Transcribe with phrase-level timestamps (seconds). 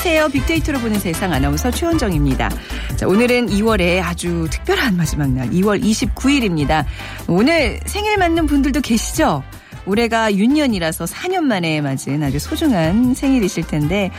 [0.00, 0.28] 안녕하세요.
[0.30, 2.48] 빅데이터로 보는 세상 아나운서 최원정입니다.
[2.96, 6.86] 자, 오늘은 2월의 아주 특별한 마지막 날, 2월 29일입니다.
[7.28, 9.42] 오늘 생일 맞는 분들도 계시죠?
[9.84, 14.10] 올해가 윤년이라서 4년 만에 맞은 아주 소중한 생일이실 텐데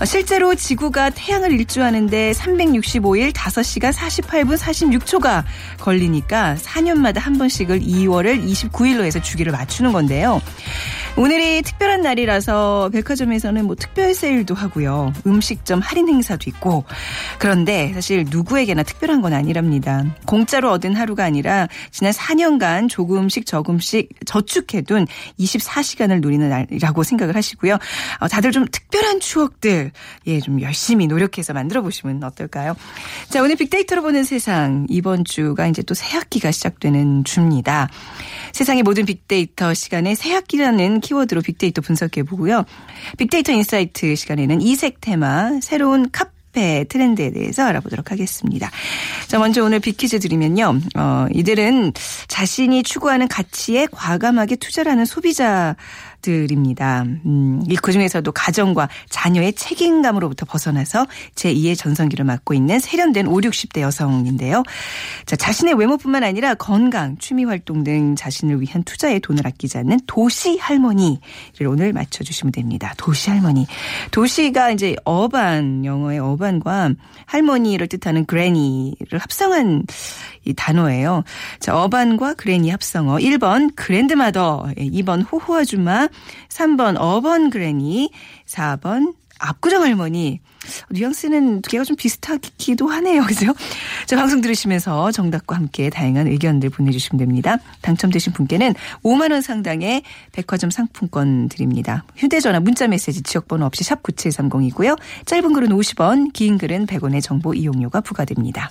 [0.00, 5.42] 어, 실제로 지구가 태양을 일주하는데 365일 5시간 48분 46초가
[5.80, 10.40] 걸리니까 4년마다 한 번씩을 2월을 29일로 해서 주기를 맞추는 건데요.
[11.16, 15.12] 오늘이 특별한 날이라서 백화점에서는 뭐 특별 세일도 하고요.
[15.28, 16.84] 음식점 할인 행사도 있고.
[17.38, 20.04] 그런데 사실 누구에게나 특별한 건 아니랍니다.
[20.26, 25.06] 공짜로 얻은 하루가 아니라 지난 4년간 조금씩 조금씩 저축해둔
[25.38, 27.78] 24시간을 누리는 날이라고 생각을 하시고요.
[28.18, 29.92] 어, 다들 좀 특별한 추억들,
[30.26, 32.74] 예, 좀 열심히 노력해서 만들어 보시면 어떨까요?
[33.28, 34.86] 자, 오늘 빅데이터로 보는 세상.
[34.88, 37.88] 이번 주가 이제 또 새 학기가 시작되는 주입니다.
[38.52, 42.64] 세상의 모든 빅데이터 시간에 새 학기라는 키워드로 빅데이터 분석해 보고요.
[43.18, 46.24] 빅데이터 insight 시간에는 이색 테마, 새로운 카
[46.54, 48.70] 카페 트렌드에 대해서 알아보도록 하겠습니다.
[49.26, 50.78] 자, 먼저 오늘 빅퀴즈 드리면요.
[50.96, 51.92] 어, 이들은
[52.28, 55.76] 자신이 추구하는 가치에 과감하게 투자하는 소비자
[56.24, 57.02] 들입니다.
[57.26, 64.62] 음, 그 중에서도 가정과 자녀의 책임감으로부터 벗어나서 제2의 전성기를 맞고 있는 세련된 5, 60대 여성인데요.
[65.26, 70.56] 자, 자신의 외모뿐만 아니라 건강, 취미 활동 등 자신을 위한 투자에 돈을 아끼지 않는 도시
[70.56, 72.94] 할머니를 오늘 맞춰주시면 됩니다.
[72.96, 73.66] 도시 할머니.
[74.10, 76.94] 도시가 이제 어반, 영어의 어반과
[77.26, 79.84] 할머니를 뜻하는 그래니를 합성한
[80.46, 81.24] 이 단어예요.
[81.60, 83.16] 자, 어반과 그래니 합성어.
[83.16, 86.08] 1번 그랜드마더, 2번 호호 아줌마,
[86.48, 88.10] 3번 어번 그래니,
[88.46, 90.40] 4번 압구정 할머니.
[90.90, 93.24] 뉘앙스는 두 개가 좀 비슷하기도 하네요.
[93.26, 93.52] 그죠?
[94.06, 97.58] 자, 방송 들으시면서 정답과 함께 다양한 의견들 보내주시면 됩니다.
[97.82, 100.02] 당첨되신 분께는 5만원 상당의
[100.32, 102.04] 백화점 상품권 드립니다.
[102.16, 104.98] 휴대전화, 문자메시지, 지역번호 없이 샵 9730이고요.
[105.26, 108.70] 짧은 글은 50원, 긴 글은 100원의 정보 이용료가 부과됩니다.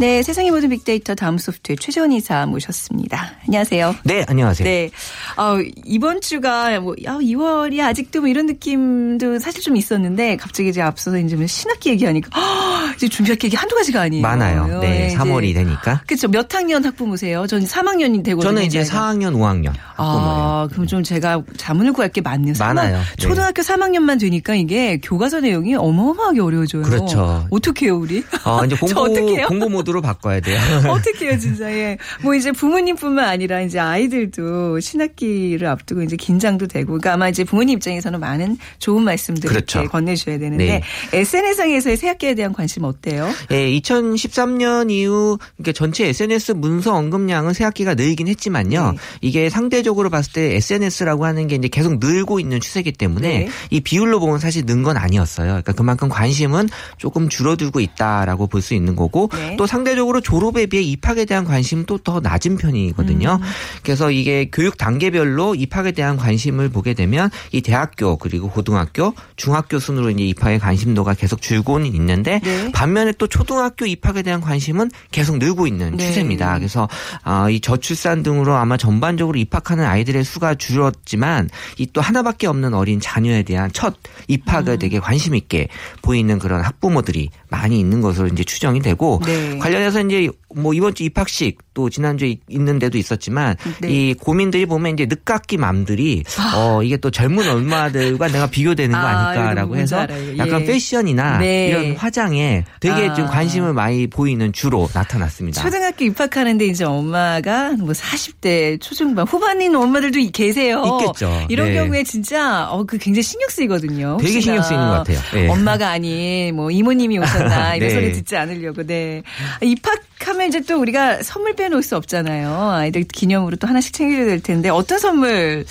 [0.00, 3.30] 네, 세상의 모든 빅데이터 다음 소프트의 최재원 이사 모셨습니다.
[3.46, 3.94] 안녕하세요.
[4.02, 4.68] 네, 안녕하세요.
[4.68, 4.90] 네.
[5.36, 10.82] 어, 이번 주가 뭐, 야, 2월이 아직도 뭐 이런 느낌도 사실 좀 있었는데 갑자기 이제
[10.82, 14.20] 앞서서 이제 뭐 신학기 얘기하니까 허, 이제 준비할 게 한두 가지가 아니에요.
[14.22, 14.80] 많아요.
[14.80, 15.16] 네, 이제.
[15.16, 16.02] 3월이 되니까.
[16.08, 16.26] 그렇죠.
[16.26, 17.46] 몇 학년 학부모세요?
[17.46, 18.50] 전 3학년이 되거든요.
[18.50, 19.00] 저는 이제 제가.
[19.12, 19.84] 4학년, 5학년 학부모예요.
[19.96, 22.54] 아, 그럼 좀 제가 자문을 구할 게 많네요.
[22.58, 22.96] 많아요.
[22.98, 23.04] 네.
[23.16, 26.82] 초등학교 3학년만 되니까 이게 교과서 내용이 어마어마하게 어려워져요.
[26.82, 27.46] 그렇죠.
[27.50, 28.24] 어떻게 해요, 우리?
[28.44, 29.46] 어, 이제 저 공부?
[29.46, 30.58] 공부 모드로 바꿔야 돼요.
[30.88, 31.70] 어떻게 해요, 진짜.
[31.70, 31.98] 예.
[32.22, 36.86] 뭐 이제 부모님뿐만 아니라 이제 아이들도 신학기를 앞두고 이제 긴장도 되고.
[36.88, 39.88] 그러니까 아마 이제 부모님 입장에서는 많은 좋은 말씀들을 그렇죠.
[39.88, 41.18] 건네주셔야 되는데 네.
[41.18, 43.30] SNS상에서의 새 학기에 대한 관심 어때요?
[43.50, 48.92] 예, 2013년 이후 그러니까 전체 SNS 문서 언급량은 새 학기가 늘긴 했지만요.
[48.92, 48.98] 네.
[49.20, 53.48] 이게 상대적으로 봤을 때 SNS라고 하는 게 이제 계속 늘고 있는 추세이기 때문에 네.
[53.70, 55.46] 이 비율로 보면 사실 는 건 아니었어요.
[55.46, 56.68] 그러니까 그만큼 관심은
[56.98, 59.56] 조금 줄어들고 있다라고 볼 수 있는 거고 네.
[59.58, 63.38] 또 상대적으로 졸업에 비해 입학에 대한 관심도 더 낮은 편이거든요.
[63.40, 63.46] 음.
[63.82, 70.10] 그래서 이게 교육 단계별로 입학에 대한 관심을 보게 되면 이 대학교 그리고 고등학교, 중학교 순으로
[70.10, 72.70] 이제 입학의 관심도가 계속 줄고는 있는데 네.
[72.72, 76.06] 반면에 또 초등학교 입학에 대한 관심은 계속 늘고 있는 네.
[76.06, 76.58] 추세입니다.
[76.58, 76.88] 그래서
[77.22, 81.48] 아, 이 저출산 등으로 아마 전반적으로 입학하는 아이들의 수가 줄었지만
[81.78, 83.94] 이 또 하나밖에 없는 어린 자녀에 대한 첫
[84.26, 84.78] 입학을 음.
[84.78, 85.68] 되게 관심 있게
[86.02, 89.58] 보이는 그런 학부모들이 많이 있는 것으로 이제 추정이 되고 네.
[89.58, 93.88] 관련해서 이제 뭐 이번 주 입학식 또 지난주에 있는 데도 있었지만 네.
[93.90, 96.22] 이 고민들이 보면 이제 늦깎이 맘들이
[96.54, 100.38] 어 이게 또 젊은 엄마들과 내가 비교되는 거 아, 아닐까라고 해서 알아요.
[100.38, 100.64] 약간 예.
[100.66, 101.68] 패션이나 네.
[101.68, 103.14] 이런 화장에 네, 되게 아.
[103.14, 105.60] 좀 관심을 많이 보이는 주로 나타났습니다.
[105.62, 110.82] 초등학교 입학하는데 이제 엄마가 뭐 40대 초중반 후반인 엄마들도 이- 계세요.
[111.00, 111.46] 있겠죠.
[111.48, 111.74] 이런 네.
[111.74, 114.16] 경우에 진짜 어, 그 굉장히 신경 쓰이거든요.
[114.20, 115.18] 되게 신경 쓰이는 것 같아요.
[115.32, 115.48] 네.
[115.48, 117.94] 엄마가 아닌 뭐 이모님이 오셨나 이런 네.
[117.94, 118.84] 소리 듣지 않으려고.
[118.86, 119.22] 네.
[119.62, 122.70] 입학하면 이제 또 우리가 선물 빼놓을 수 없잖아요.
[122.70, 125.64] 아이들 기념으로 또 하나씩 챙겨야 될 텐데 어떤 선물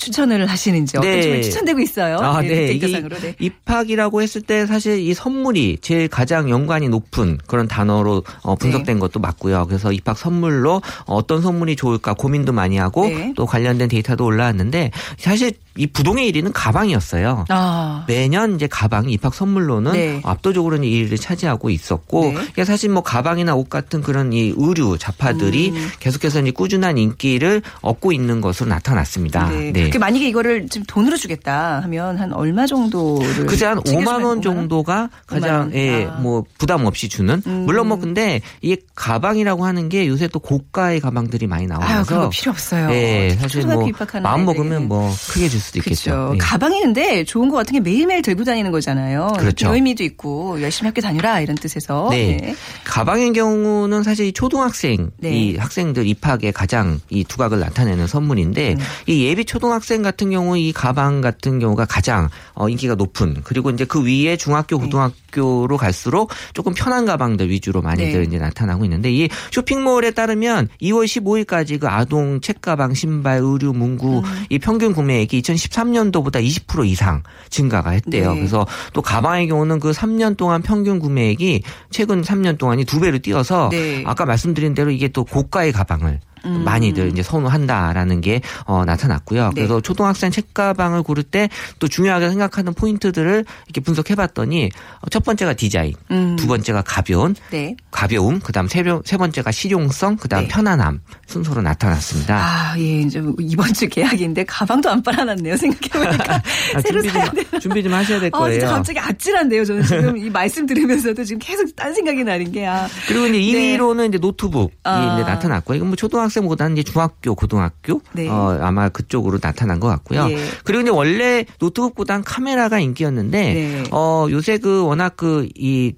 [0.00, 1.22] 추천을 하시는지 어떤 네.
[1.22, 2.16] 선물 추천되고 있어요?
[2.16, 2.78] 아, 네.
[2.78, 3.18] 상으로.
[3.18, 3.36] 네.
[3.38, 9.00] 입학이라고 했을 때 사실 이 선물이 제일 가장 연관이 높은 그런 단어로 어, 분석된 네.
[9.00, 9.66] 것도 맞고요.
[9.66, 13.34] 그래서 입학 선물로 어떤 선물이 좋을까 고민도 많이 하고 네.
[13.36, 17.44] 또 관련된 데이터도 올라왔는데 사실 이 부동의 1위는 가방이었어요.
[17.48, 18.04] 아.
[18.08, 20.20] 매년 이제 가방이 입학 선물로는 네.
[20.24, 22.36] 압도적으로는 1위를 차지하고 있었고 네.
[22.50, 25.90] 이게 사실 뭐 가방이나 옷 같은 그런 이 의류 자파들이 음.
[26.00, 29.50] 계속해서 이제 꾸준한 인기를 얻고 있는 것으로 나타났습니다.
[29.50, 29.89] 네.
[29.90, 34.40] 그렇게 만약에 이거를 지금 돈으로 주겠다 하면 한 얼마 정도를 그제 한 챙겨주면 5만 원
[34.40, 35.74] 5만 정도가 가장 원?
[35.74, 36.18] 예, 아.
[36.20, 37.64] 뭐 부담 없이 주는 음.
[37.66, 42.50] 물론 뭐 근데 이 가방이라고 하는 게 요새 또 고가의 가방들이 많이 나오면서 그거 필요
[42.52, 42.90] 없어요.
[42.90, 43.86] 예, 사실 뭐
[44.22, 44.44] 마음.
[44.44, 45.78] 먹으면 뭐 크게 줄 수도.
[45.78, 46.32] 있겠죠.
[46.34, 46.38] 예.
[46.38, 49.34] 가방이 근데 좋은 것 같은 게 매일매일 들고 다니는 거잖아요.
[49.38, 49.74] 그렇죠.
[49.74, 52.08] 의미도 있고 열심히 학교 다니라 이런 뜻에서.
[52.10, 52.54] 네.
[52.84, 55.30] 가방의 경우는 사실 이 초등학생 네.
[55.30, 58.78] 이 학생들 입학에 가장 이 두각을 나타내는 선물인데 음.
[59.06, 63.84] 이 예비 초등학생 같은 경우 이 가방 같은 경우가 가장 어, 인기가 높은 그리고 이제
[63.84, 64.84] 그 위에 중학교 네.
[64.84, 68.26] 고등학교로 갈수록 조금 편한 가방들 위주로 많이들 네.
[68.26, 74.44] 이제 나타나고 있는데 이 쇼핑몰에 따르면 2월 15일까지 그 아동 책가방, 신발, 의류, 문구 음.
[74.48, 78.32] 이 평균 구매액이 2013년도보다 20% 이상 증가가 했대요.
[78.32, 78.38] 네.
[78.38, 83.68] 그래서 또 가방의 경우는 그 3년 동안 평균 구매액이 최근 3년 동안이 두 배로 뛰어서
[83.70, 84.02] 네.
[84.06, 86.62] 아까 말씀드린 대로 이게 또 고가의 가방을 음.
[86.64, 89.48] 많이들 이제 선호한다라는 게 어, 나타났고요.
[89.54, 89.62] 네.
[89.62, 91.48] 그래서 초등학생 책가방을 고를 때
[91.78, 94.70] 또 중요하게 생각하는 포인트들을 이렇게 분석해봤더니
[95.00, 96.36] 어, 첫 번째가 디자인, 음.
[96.36, 97.74] 두 번째가 가벼운, 네.
[97.90, 100.48] 가벼움, 그다음 세, 번- 세 번째가 실용성, 그다음 네.
[100.48, 102.36] 편안함 순서로 나타났습니다.
[102.36, 105.56] 아, 예, 이제 이번 주 계약인데 가방도 안 빨아놨네요.
[105.56, 106.34] 생각해보니까
[106.76, 107.58] 아, 새로 준비 사야 좀 되나.
[107.60, 108.60] 준비 좀 하셔야 될 어, 거예요.
[108.60, 109.64] 진짜 갑자기 아찔한데요.
[109.64, 112.86] 저는 지금 이 말씀 들으면서도 지금 계속 딴 생각이 나는 게 아.
[113.08, 113.76] 그리고 이제 네.
[113.78, 115.14] 2위로는 이제 노트북이 아.
[115.20, 115.76] 이제 나타났고요.
[115.76, 118.28] 이건 뭐 초등학생 보다는 이제 중학교, 고등학교 네.
[118.28, 120.28] 어, 아마 그쪽으로 나타난 것 같고요.
[120.30, 120.36] 예.
[120.64, 123.84] 그리고 이제 원래 노트북보다는 카메라가 인기였는데 네.
[123.90, 125.94] 어 요새 그 워낙 그이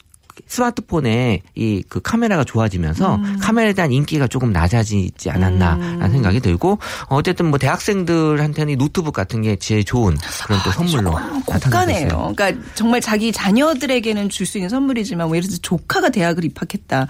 [0.47, 3.39] 스마트폰에 이 그 카메라가 좋아지면서 음.
[3.41, 6.79] 카메라에 대한 인기가 조금 낮아지지 않았나라는 생각이 들고
[7.09, 10.17] 어쨌든 뭐 대학생들한테는 이 노트북 같은 게 제일 좋은
[10.47, 11.11] 그런 또 선물로
[11.44, 12.06] 고가네요.
[12.06, 12.33] 나타났어요.
[12.37, 17.06] 그러니까 정말 자기 자녀들에게는 줄 수 있는 선물이지만 뭐 예를 들어서 조카가 대학을 입학했다.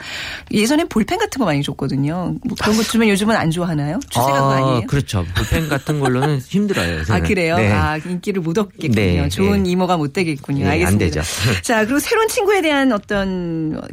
[0.53, 2.35] 예전엔 볼펜 같은 거 많이 줬거든요.
[2.45, 3.99] 뭐 그런 거 주면 요즘은 안 좋아하나요?
[4.11, 4.87] 추세가 그거 아니에요?
[4.87, 5.25] 그렇죠.
[5.35, 6.97] 볼펜 같은 걸로는 힘들어요.
[6.97, 7.23] 아 요새는.
[7.25, 7.57] 그래요?
[7.57, 7.71] 네.
[7.73, 8.95] 아 인기를 못 얻겠군요.
[8.95, 9.71] 네, 좋은 네.
[9.71, 10.61] 이모가 못 되겠군요.
[10.65, 11.05] 네, 안 알겠습니다.
[11.07, 11.23] 되죠.
[11.63, 13.22] 자 그리고 새로운 친구에 대한 어떤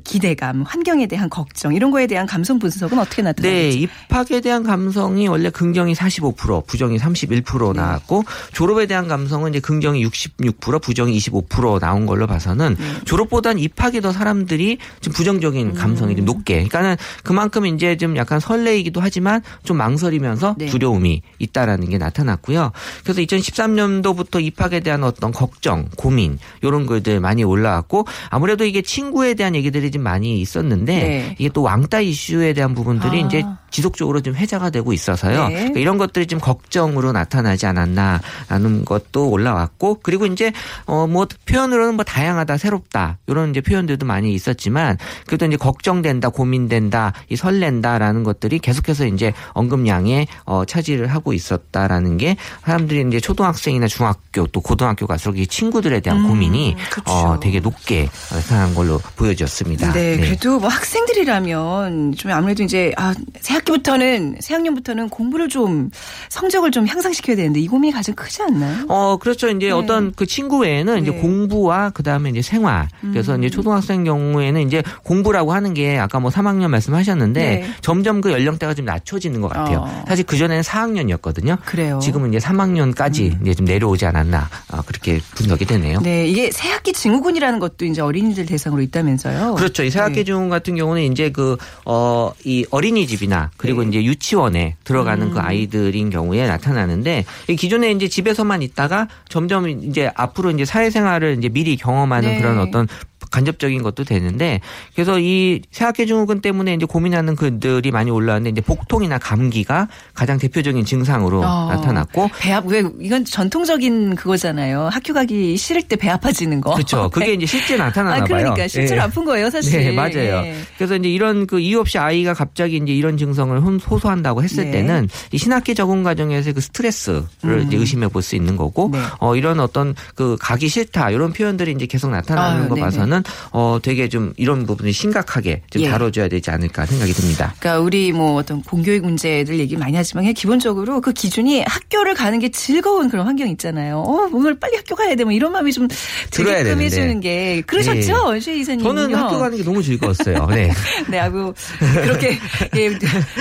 [0.04, 3.80] 기대감, 환경에 대한 걱정 이런 거에 대한 감성 분석은 어떻게 네, 나타나는지?
[3.80, 7.82] 입학에 대한 감성이 원래 긍정이 45%, 부정이 31% 네.
[7.82, 8.24] 나왔고
[8.54, 12.86] 졸업에 대한 감성은 이제 긍정이 66%, 부정이 25% 나온 걸로 봐서는 네.
[13.06, 15.14] 졸업보다는 입학이 더 사람들이 좀 음.
[15.14, 16.56] 부정적인 감성이 좀 높게.
[16.56, 20.68] 그러니까는 그만큼 이제 좀 약간 설레이기도 하지만 좀 망설이면서 네.
[20.68, 22.72] 두려움이 있다라는 게 나타났고요.
[23.04, 29.34] 그래서 2013년도부터 입학에 대한 어떤 걱정, 고민 이런 것들 많이 올라왔고 아무래도 이게 친구 에
[29.34, 31.36] 대한 얘기들이 좀 많이 있었는데 네.
[31.38, 33.26] 이게 또 왕따 이슈에 대한 부분들이 아.
[33.26, 35.48] 이제 지속적으로 좀 회자가 되고 있어서요.
[35.50, 35.54] 네.
[35.56, 40.52] 그러니까 이런 것들이 좀 걱정으로 나타나지 않았나라는 것도 올라왔고 그리고 이제
[40.86, 47.14] 어 뭐 표현으로는 뭐 다양하다, 새롭다 이런 이제 표현들도 많이 있었지만 그래도 이제 걱정된다, 고민된다,
[47.30, 54.46] 이 설렌다라는 것들이 계속해서 이제 언급량에 어 차지를 하고 있었다라는 게 사람들이 이제 초등학생이나 중학교
[54.48, 57.12] 또 고등학교 갈수록 이 친구들에 대한 고민이 그렇죠.
[57.12, 59.92] 어 되게 높게 나타난 걸로 보여졌습니다.
[59.94, 65.92] 네, 그래도 뭐 학생들이라면 좀 아무래도 이제 아, 새 학기부터는 새 학년부터는 공부를 좀
[66.30, 68.86] 성적을 좀 향상시켜야 되는데 이 고민이 가장 크지 않나요?
[68.88, 69.50] 어, 그렇죠.
[69.50, 71.18] 이제 어떤 그 친구 외에는 이제 네.
[71.18, 71.22] 음.
[71.22, 72.88] 공부와 그 다음에 이제 생활.
[73.02, 77.70] 그래서 이제 초등학생 경우에는 이제 공부라고 하는 게 아까 뭐 3학년 말씀하셨는데 네.
[77.82, 79.80] 점점 그 연령대가 좀 낮춰지는 것 같아요.
[79.80, 80.04] 어.
[80.08, 81.58] 사실 그 전에는 4학년이었거든요.
[81.66, 82.00] 그래요.
[82.02, 84.50] 지금은 이제 3학년까지 이제 좀 내려오지 않았나.
[84.70, 86.00] 아, 그렇게 분석이 되네요.
[86.02, 89.56] 네, 이게 새 학기 증후군이라는 것도 이제 어린이들 대상으로 있다면서요.
[89.56, 89.84] 그렇죠.
[89.84, 90.24] 이 새학기 네.
[90.24, 93.88] 중 같은 경우는 이제 그, 어, 이 어린이집이나 그리고 네.
[93.88, 93.90] 음.
[93.90, 100.52] 이제 유치원에 들어가는 그 아이들인 경우에 나타나는데 이 기존에 이제 집에서만 있다가 점점 이제 앞으로
[100.52, 102.38] 이제 사회생활을 이제 미리 경험하는 네.
[102.42, 102.88] 그런 어떤
[103.32, 104.60] 간접적인 것도 되는데
[104.96, 110.86] 그래서 이 새학기 증후군 때문에 이제 고민하는 그들이 많이 올라왔는데 이제 복통이나 감기가 가장 대표적인
[110.86, 111.68] 증상으로 어.
[111.70, 114.90] 나타났고 배 아프 왜 이건 전통적인 그거잖아요.
[114.92, 116.74] 학교 가기 싫을 때 배 아파지는 거.
[116.76, 117.10] 그렇죠.
[117.10, 118.68] 그게 이제 실제 나타나나 아, 그러니까 봐요.
[118.68, 119.04] 실제로 예.
[119.06, 119.80] 아픈 거예요, 사실.
[119.80, 120.46] 네, 맞아요.
[120.46, 120.56] 예.
[120.78, 124.72] 그래서 이제 이런 그 이유 없이 아이가 갑자기 이제 이런 증상을 혼- 호소한다고 했을 네.
[124.72, 128.92] 때는 이 신학기 적응 과정에서 그 스트레스를 이제 의심해 볼 수 있는 거고 음.
[128.92, 129.00] 네.
[129.20, 132.86] 어 이런 어떤 그 가기 싫다 이런 표현들이 이제 계속 나타나는 아유, 거 네네.
[132.86, 133.19] 봐서는
[133.52, 135.90] 어 되게 좀 이런 부분이 심각하게 좀 예.
[135.90, 137.54] 다뤄줘야 되지 않을까 생각이 듭니다.
[137.60, 142.50] 그러니까 우리 뭐 어떤 공교육 문제들 얘기 많이 하지만 기본적으로 그 기준이 학교를 가는 게
[142.50, 144.00] 즐거운 그런 환경 있잖아요.
[144.00, 145.24] 어, 오늘 빨리 학교 가야 돼.
[145.24, 145.88] 뭐 이런 마음이 좀
[146.32, 146.86] 들어야 되는데.
[146.86, 148.84] 해주는 게 그러셨죠, 최 이사님.
[148.84, 150.48] 저는 학교 가는 게 너무 즐거웠어요.
[150.48, 150.72] 네.
[151.10, 152.38] 네, 아고 그렇게
[152.76, 152.90] 예,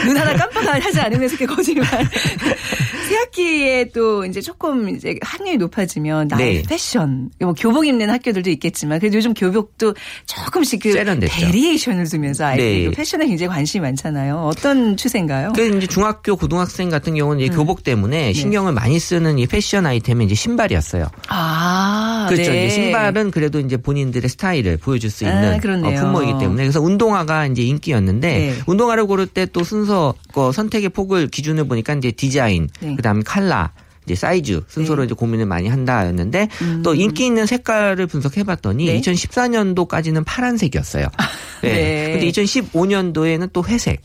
[0.04, 1.86] 눈 하나 깜빡하지 않으면서 이렇게 거짓말.
[3.08, 6.62] 새 학기에 또 이제 조금 이제 학년이 높아지면 나의 네.
[6.68, 9.94] 패션, 뭐 교복 입는 학교들도 있겠지만 그래도 요즘 교복도
[10.26, 11.34] 조금씩 그 세련됐죠.
[11.46, 12.84] variation을 두면서 아이들이 네.
[12.86, 14.36] 그 패션에 굉장히 관심이 많잖아요.
[14.36, 15.52] 어떤 추세인가요?
[15.54, 17.44] 그 이제 중학교 고등학생 같은 경우는 음.
[17.44, 17.90] 이제 교복 네.
[17.92, 21.08] 때문에 신경을 많이 쓰는 이 패션 아이템이 이제 신발이었어요.
[21.28, 22.50] 아, 그렇죠.
[22.52, 22.66] 네.
[22.66, 25.98] 이제 신발은 그래도 이제 본인들의 스타일을 보여줄 수 아, 있는 그렇네요.
[25.98, 28.54] 어, 품목이기 때문에 그래서 운동화가 이제 인기였는데 네.
[28.66, 32.94] 운동화를 고를 때 또 순서 그 선택의 폭을 기준을 보니까 이제 디자인, 네.
[32.98, 33.72] 그다음에 칼라.
[34.04, 35.06] 이제 사이즈 순서로 네.
[35.06, 36.48] 이제 고민을 많이 한다였는데
[36.82, 38.92] 또 인기 있는 색깔을 분석해봤더니 음.
[38.92, 39.00] 네.
[39.00, 41.06] 2014년도까지는 파란색이었어요.
[41.62, 42.12] 네.
[42.12, 44.02] 근데 2015년도에는 또 회색.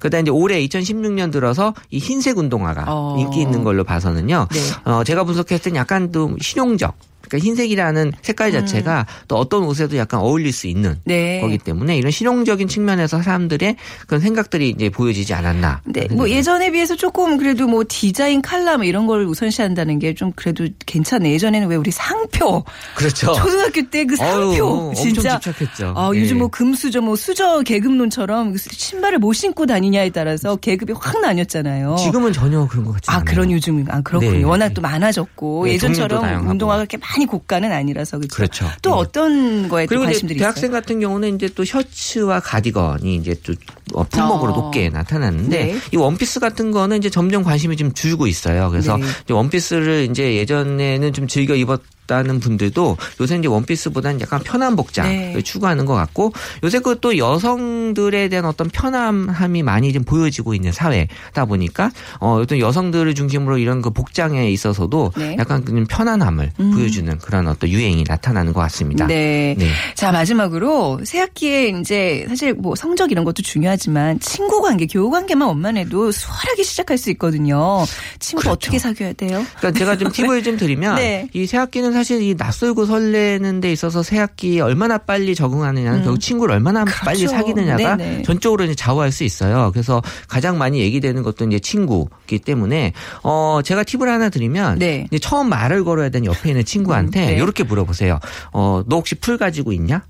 [0.00, 3.16] 그다음 이제 올해 2016년 들어서 이 흰색 운동화가 어.
[3.18, 4.48] 인기 있는 걸로 봐서는요.
[4.50, 4.90] 네.
[4.90, 6.96] 어, 제가 분석했을 땐 약간 좀 실용적.
[7.34, 11.00] 그러니까 흰색이라는 색깔 자체가 또 어떤 옷에도 약간 어울릴 수 있는 음.
[11.04, 11.40] 네.
[11.40, 13.76] 거기 때문에 이런 실용적인 측면에서 사람들의
[14.06, 15.80] 그런 생각들이 이제 보여지지 않았나.
[15.86, 20.30] 네, 뭐 예전에 비해서 조금 그래도 뭐 디자인 칼라 뭐 이런 걸 우선시한다는 게 좀
[20.36, 21.32] 그래도 괜찮네.
[21.32, 22.62] 예전에는 왜 우리 상표
[22.94, 23.32] 그렇죠.
[23.34, 25.94] 초등학교 때 그 상표 엄청 진짜 집착했죠.
[25.96, 26.20] 아, 예.
[26.20, 31.96] 요즘 뭐 금수저 뭐 수저 계급론처럼 그 신발을 못 신고 다니냐에 따라서 계급이 확 나뉘었잖아요.
[31.96, 33.20] 지금은 전혀 그런 것 같지 않아요.
[33.20, 34.32] 아 그런 요즘 아 그렇군요.
[34.32, 34.42] 네.
[34.44, 36.48] 워낙 또 많아졌고 네, 예전처럼.
[36.48, 38.34] 운동화가 그렇게 많이 고가는 아니라서 그렇죠.
[38.36, 38.70] 그렇죠.
[38.82, 38.96] 또 네.
[38.96, 40.80] 어떤 거에 또 그리고 관심들이 대학생 있어요?
[40.80, 44.56] 같은 경우는 이제 또 셔츠와 가디건이 이제 또 어, 품목으로 어.
[44.56, 45.78] 높게 나타났는데 네.
[45.92, 48.70] 이 원피스 같은 거는 이제 점점 관심이 좀 줄고 있어요.
[48.70, 49.04] 그래서 네.
[49.24, 55.10] 이제 원피스를 이제 예전에는 좀 즐겨 입었 다는 분들도 요새 이제 원피스보다는 약간 편한 복장을
[55.10, 55.40] 네.
[55.42, 61.44] 추구하는 것 같고 요새 그 또 여성들에 대한 어떤 편함함이 많이 좀 보여지고 있는 사회다
[61.44, 65.36] 보니까 어 어떤 여성들을 중심으로 이런 그 복장에 있어서도 네.
[65.38, 69.06] 약간 그 편안함을 보여주는 그런 어떤 유행이 나타나는 것 같습니다.
[69.06, 69.54] 네.
[69.58, 69.68] 네.
[69.94, 75.10] 자, 마지막으로 새 학기에 이제 사실 뭐 성적 이런 것도 중요 하지만 친구 관계, 교우
[75.10, 77.84] 관계만 원만해도 수월하게 시작할 수 있거든요.
[78.20, 78.52] 친구 그렇죠.
[78.52, 79.44] 어떻게 사귀어야 돼요?
[79.58, 81.28] 그러니까 제가 좀 팁을 좀 드리면 네.
[81.32, 86.84] 이 새학기는 사실 이 낯설고 설레는 데 있어서 새학기에 얼마나 빨리 적응하느냐는 결국 친구를 얼마나
[86.84, 87.98] 빨리 사귀느냐가 음.
[87.98, 88.22] 네네.
[88.22, 89.70] 전적으로 이제 좌우할 수 있어요.
[89.72, 92.92] 그래서 가장 많이 얘기되는 것도 이제 친구기 때문에
[93.24, 95.08] 어 제가 팁을 하나 드리면 네.
[95.20, 97.34] 처음 말을 걸어야 되는 옆에 있는 친구한테 음, 네.
[97.34, 98.20] 이렇게 물어보세요.
[98.52, 100.04] 어너 혹시 풀 가지고 있냐?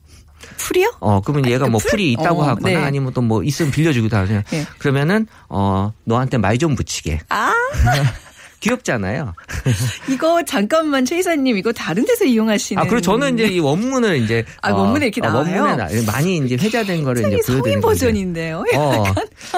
[0.57, 0.95] 풀이요?
[1.01, 1.91] 어 그러면 얘가 뭐 풀?
[1.91, 2.77] 풀이 있다고 어, 하거나 네.
[2.77, 4.43] 아니면 또 뭐 있으면 빌려주기도 하잖아요.
[4.51, 4.67] 네.
[4.79, 7.21] 그러면은 어 너한테 말 좀 붙이게.
[7.29, 7.53] 아,
[8.65, 9.35] 귀엽잖아요.
[10.11, 14.45] 이거 잠깐만 최 이사님 이거 다른 데서 이용하시는 아, 그리고 저는 이제 이 원문을 이제
[14.63, 15.63] 아, 원문에 이렇게 어, 나와요?
[15.63, 17.81] 원문에 나- 많이 이제 회자된 거를 이제 보여드리는.
[17.83, 18.65] 버전인데요.
[18.77, 19.05] 어,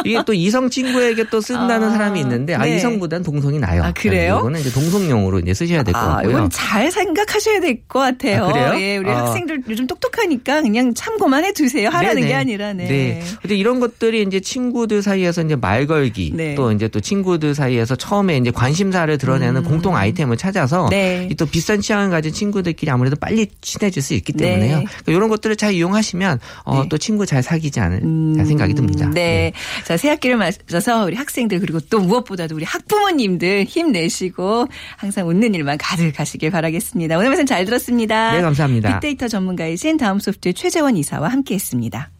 [0.04, 2.76] 이게 또 이성 친구에게 또 쓴다는 아, 사람이 있는데 아 네.
[2.76, 3.84] 이성보단 동성이 나요.
[3.84, 4.38] 아, 그래요?
[4.40, 6.30] 이거는 이제 동성용으로 이제 쓰셔야 될것 아, 같고요.
[6.30, 8.46] 이건 잘 생각하셔야 될 것 같아요.
[8.46, 8.74] 아, 그래요?
[8.80, 9.18] 예, 우리 아.
[9.26, 11.88] 학생들 요즘 똑똑하니까 그냥 참고만 해두세요.
[11.90, 12.26] 하라는 네네.
[12.26, 12.84] 게 아니라, 네.
[12.88, 13.22] 네.
[13.42, 16.54] 근데 이런 것들이 이제 친구들 사이에서 이제 말 걸기 네.
[16.54, 20.90] 또 이제 또 친구들 사이에서 처음에 이제 관심 사를 드러내는 공통 아이템을 찾아서 음.
[20.90, 21.28] 네.
[21.30, 24.78] 이또 비슷한 취향을 가진 친구들끼리 아무래도 빨리 친해질 수 있기 때문에요.
[24.78, 24.84] 네.
[24.84, 26.88] 그러니까 이런 것들을 잘 이용하시면 어, 네.
[26.88, 29.10] 또 친구 잘 사귀지 않을 생각이 듭니다.
[29.10, 29.52] 네.
[29.84, 35.76] 자, 새 학기를 맞아서 우리 학생들 그리고 또 무엇보다도 우리 학부모님들 힘내시고 항상 웃는 일만
[35.76, 37.18] 가득하시길 바라겠습니다.
[37.18, 38.32] 오늘 말씀 잘 들었습니다.
[38.32, 38.94] 네, 감사합니다.
[38.94, 42.15] 빅데이터 전문가이신 다음 소프트의 최재원 이사와 함께했습니다.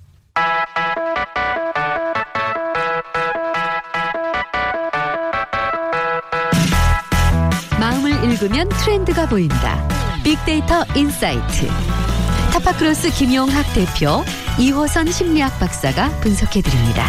[8.36, 9.88] 읽으면 트렌드가 보인다.
[10.22, 11.66] 빅데이터 insight.
[12.52, 14.22] 타파크로스 김용학 대표,
[14.58, 17.06] 이호선 심리학 박사가 분석해 드립니다.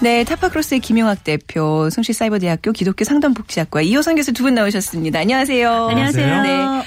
[0.00, 5.18] 네, 타파크로스의 김용학 대표, 숭실사이버대학교 기독교 상담복지학과 이호선 교수 두 분 나오셨습니다.
[5.20, 5.88] 안녕하세요.
[5.88, 6.42] 안녕하세요.
[6.42, 6.82] 네.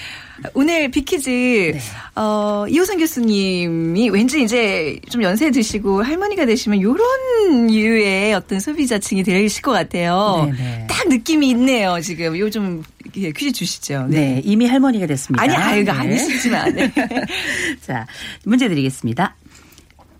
[0.53, 1.79] 오늘 빅퀴즈 네.
[2.15, 9.61] 어, 이호선 교수님이 왠지 이제 좀 연세 드시고 할머니가 되시면 요런 류의 어떤 소비자층이 되실
[9.61, 10.51] 것 같아요.
[10.57, 10.87] 네네.
[10.89, 11.99] 딱 느낌이 있네요.
[12.01, 12.83] 지금 요즘
[13.17, 14.07] 예, 퀴즈 주시죠.
[14.09, 15.43] 네, 이미 할머니가 됐습니다.
[15.43, 15.91] 아니, 아유, 네.
[15.91, 16.73] 아니시지만.
[16.73, 16.91] 네.
[17.81, 18.07] 자,
[18.43, 19.35] 문제 드리겠습니다.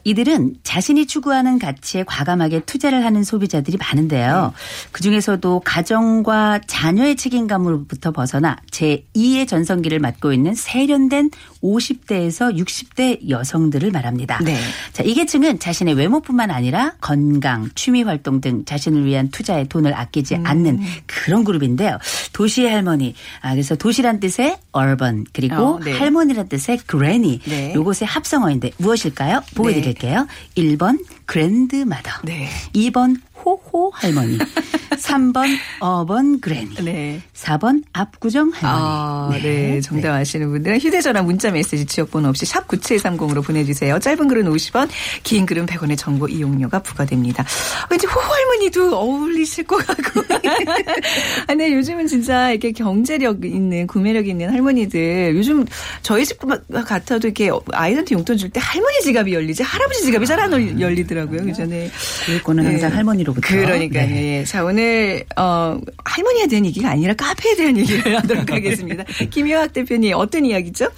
[0.04, 4.54] 이들은 자신이 추구하는 가치에 과감하게 투자를 하는 소비자들이 많은데요.
[4.92, 11.32] 그 중에서도 가정과 자녀의 책임감으로부터 벗어나 제2의 전성기를 맞고 있는 세련된
[11.64, 14.40] 50대에서 60대 여성들을 말합니다.
[14.44, 14.58] 네.
[14.92, 20.36] 자, 이 계층은 자신의 외모뿐만 아니라 건강, 취미 활동 등 자신을 위한 투자에 돈을 아끼지
[20.36, 20.46] 음.
[20.46, 21.98] 않는 그런 그룹인데요.
[22.34, 23.16] 도시의 할머니.
[23.42, 25.94] 아, 그래서 도시란 뜻의 urban 그리고 어, 네.
[25.94, 27.40] 할머니란 뜻의 granny.
[27.46, 27.74] 네.
[27.74, 29.42] 요것의 합성어인데 무엇일까요?
[29.56, 29.82] 보여 네.
[29.82, 30.28] 드릴게요.
[30.58, 32.20] 1번 grandmother.
[32.24, 32.50] 네.
[32.74, 34.38] 2번 호호 할머니.
[35.04, 36.76] 3번 어번 그래니.
[36.82, 37.22] 네.
[37.36, 38.62] 4번 압구정 할머니.
[38.64, 39.82] 아, 네.
[39.82, 44.00] 정답 아시는 분들은 휴대전화 문자 메시지 지역번호 없이 샵 9730으로 보내주세요.
[44.00, 44.88] 짧은 글은 50원,
[45.24, 47.46] 긴 글은 100원의 정보 이용료가 부과됩니다.
[47.90, 50.22] 왠지 호할머니도 어울리실 것 같고.
[51.48, 55.66] 아, 네, 요즘은 진짜 이렇게 경제력 있는, 구매력 있는 할머니들, 요즘
[56.02, 56.40] 저희 집
[56.86, 61.44] 같아도 이렇게 아이한테 용돈 줄 때 할머니 지갑이 열리지 할아버지 지갑이 잘 안 열리더라고요.
[61.46, 61.90] 그 전에.
[62.26, 63.48] 교육권은 항상 할머니로부터.
[63.48, 64.08] 그러니까요.
[64.08, 64.40] 네.
[64.40, 64.44] 예.
[64.46, 64.93] 자, 오늘,
[65.38, 69.04] 어, 할머니에 대한 얘기가 아니라 카페에 대한 얘기를 하도록 하겠습니다.
[69.30, 70.90] 김효학 대표님, 어떤 이야기죠?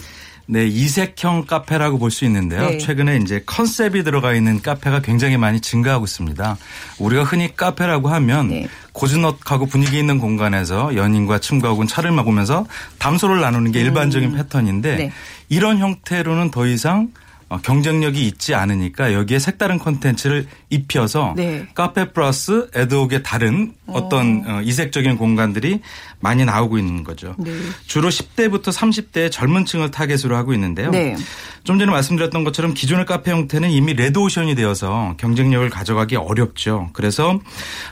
[0.47, 2.69] 네, 이색형 카페라고 볼 수 있는데요.
[2.69, 2.77] 네.
[2.77, 6.57] 최근에 이제 컨셉이 들어가 있는 카페가 굉장히 많이 증가하고 있습니다.
[6.99, 8.67] 우리가 흔히 카페라고 하면 네.
[8.91, 12.67] 고즈넉하고 분위기 있는 공간에서 연인과 친구가 혹은 차를 먹으면서
[12.99, 14.97] 담소를 나누는 게 일반적인 패턴인데 음.
[14.97, 15.11] 네.
[15.49, 21.67] 이런 형태로는 더 이상 어, 경쟁력이 있지 않으니까 여기에 색다른 콘텐츠를 입혀서 네.
[21.75, 25.81] 카페 플러스 ad hoc의 다른 어떤 어, 이색적인 공간들이
[26.19, 27.35] 많이 나오고 있는 거죠.
[27.37, 27.51] 네.
[27.85, 30.89] 주로 10대부터 30대의 젊은 층을 타겟으로 하고 있는데요.
[30.89, 31.15] 네.
[31.63, 36.89] 좀 전에 말씀드렸던 것처럼 기존의 카페 형태는 이미 red ocean이 되어서 경쟁력을 가져가기 어렵죠.
[36.93, 37.39] 그래서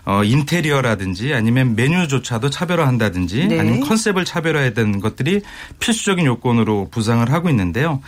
[0.06, 3.60] 어, 인테리어라든지 아니면 메뉴조차도 차별화한다든지 네.
[3.60, 5.42] 아니면 컨셉을 차별화해야 되는 것들이
[5.80, 8.02] 필수적인 요건으로 부상을 하고 있는데요.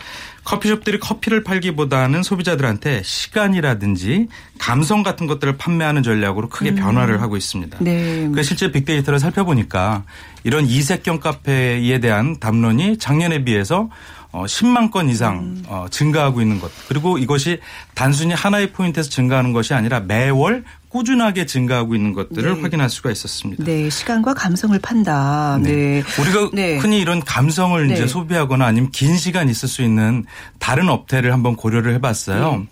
[0.46, 7.78] 커피숍들이 커피를 팔기보다는 소비자들한테 시간이라든지 감성 같은 것들을 판매하는 전략으로 크게 변화를 하고 있습니다.
[7.80, 7.84] 음.
[7.84, 8.30] 네.
[8.32, 10.04] 그 실제 빅데이터를 살펴보니까
[10.44, 13.90] 이런 이색형 카페에 대한 담론이 작년에 비해서
[14.30, 15.64] 어, 10만 건 이상 음.
[15.66, 16.70] 어, 증가하고 있는 것.
[16.88, 17.58] 그리고 이것이
[17.94, 20.62] 단순히 하나의 포인트에서 증가하는 것이 아니라 매월
[20.96, 22.62] 꾸준하게 증가하고 있는 것들을 네.
[22.62, 23.62] 확인할 수가 있었습니다.
[23.64, 25.58] 네, 시간과 감성을 판다.
[25.62, 26.02] 네.
[26.18, 26.78] 우리가 네.
[26.78, 27.92] 흔히 이런 감성을 네.
[27.92, 30.24] 이제 소비하거나 아니면 긴 시간 있을 수 있는
[30.58, 32.56] 다른 업태를 한번 고려를 해봤어요.
[32.56, 32.66] 네.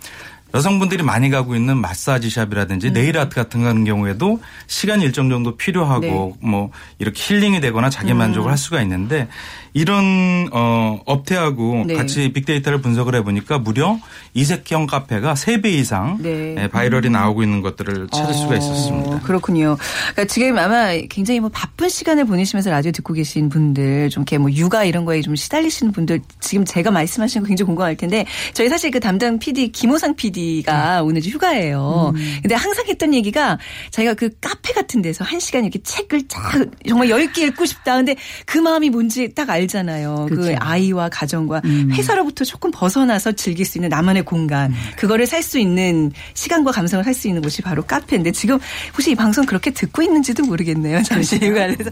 [0.55, 2.93] 여성분들이 많이 가고 있는 마사지 샵이라든지 음.
[2.95, 6.49] 네일 아트 같은 같은 경우에도 시간이 일정 정도 필요하고 네.
[6.49, 8.19] 뭐 이렇게 힐링이 되거나 자기 음.
[8.19, 9.29] 만족을 할 수가 있는데
[9.75, 11.95] 이런 어 업태하고 네.
[11.95, 13.99] 같이 빅데이터를 분석을 해보니까 무려
[14.35, 16.55] 이색형 카페가 3배 이상 네.
[16.59, 19.21] 예, viral이 나오고 있는 것들을 찾을 수가 어, 있었습니다.
[19.21, 19.77] 그렇군요.
[20.13, 24.51] 그러니까 지금 아마 굉장히 뭐 바쁜 시간을 보내시면서 라디오 듣고 계신 분들, 좀 이렇게 뭐
[24.51, 28.93] 육아 이런 거에 좀 시달리시는 분들, 지금 제가 말씀하신 거 굉장히 공감할 텐데, 저희 사실
[28.93, 32.13] 그 담당 PD, 김호상 PD가 오늘 이제 휴가예요.
[32.43, 33.59] 근데 항상 했던 얘기가
[33.91, 37.97] 자기가 그 카페 같은 데서 한 시간 이렇게 책을 쫙 정말 여유있게 읽고 싶다.
[37.97, 38.15] 근데
[38.47, 40.27] 그 마음이 뭔지 딱 알 잖아요.
[40.29, 40.57] 그 그렇죠.
[40.61, 44.75] 아이와 가정과 회사로부터 조금 벗어나서 즐길 수 있는 나만의 공간.
[44.97, 48.59] 그거를 살 수 있는 시간과 감성을 살수 있는 곳이 바로 카페인데 지금
[48.95, 51.03] 혹시 이 방송 그렇게 듣고 있는지도 모르겠네요.
[51.05, 51.85] 잠시 휴가에서.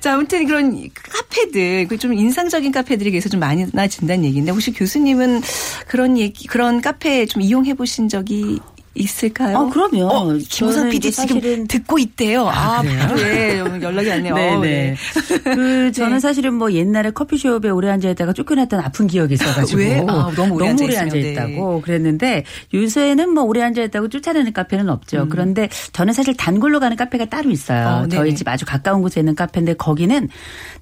[0.00, 5.42] 자, 아무튼 그런 카페들, 그좀 인상적인 카페들이 계속 좀 많이 나진다는 얘기인데 혹시 교수님은
[5.86, 8.58] 그런 얘기, 그런 카페 좀 이용해 보신 적이
[8.94, 9.58] 있을까요?
[9.58, 10.06] 어, 그럼요.
[10.06, 12.46] 어, 저는 PD 이제 지금 사실은- 듣고 있대요.
[12.48, 12.82] 아, 아?
[12.82, 14.34] 바로 예, 연락이 왔네요.
[14.34, 14.96] 어, 네네.
[15.44, 16.20] 그 저는 네.
[16.20, 19.98] 사실은 뭐 옛날에 커피숍에 오래 앉아 있다가 쫓겨났던 아픈 기억이 있어가지고 왜?
[20.08, 21.32] 아, 너무 오래 앉아 있으면, 앉아 네.
[21.32, 25.26] 있다고 그랬는데 요새는 뭐 오래 앉아 있다고 쫓아내는 카페는 없죠.
[25.28, 28.00] 그런데 저는 사실 단골로 가는 카페가 따로 있어요.
[28.02, 28.04] 음.
[28.04, 28.08] 어.
[28.08, 30.28] 저희 집 아주 가까운 곳에 있는 카페인데 거기는